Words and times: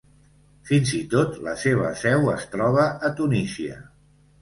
Fins 0.69 0.93
i 1.01 1.01
tot 1.11 1.37
la 1.49 1.55
seva 1.65 1.93
seu 2.01 2.35
es 2.35 2.51
troba 2.57 2.91
a 3.11 3.15
Tunísia. 3.23 3.83